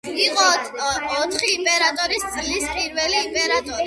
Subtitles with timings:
[0.21, 0.43] იყო
[1.17, 3.77] ოთხი იმპერატორის წლის პირველი იმპერატორი.